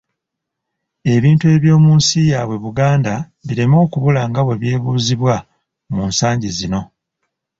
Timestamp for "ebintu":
1.13-1.45